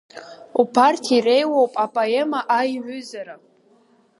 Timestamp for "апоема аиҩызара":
1.85-3.35